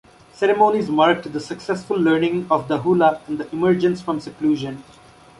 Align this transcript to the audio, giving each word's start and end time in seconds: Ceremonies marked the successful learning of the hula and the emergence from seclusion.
Ceremonies 0.33 0.89
marked 0.89 1.31
the 1.31 1.39
successful 1.39 1.95
learning 1.95 2.47
of 2.49 2.67
the 2.67 2.79
hula 2.79 3.21
and 3.27 3.37
the 3.37 3.47
emergence 3.51 4.01
from 4.01 4.19
seclusion. 4.19 4.81